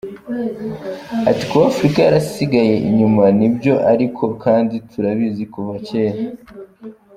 Ati 1.29 1.43
“Kuba 1.49 1.65
Afurika 1.71 1.99
yarasigaye 2.01 2.75
inyuma 2.89 3.23
nibyo 3.39 3.73
ariko 3.91 4.23
kandi 4.43 4.75
turabizi 4.91 5.43
kuva 5.53 5.75
kera. 5.87 6.19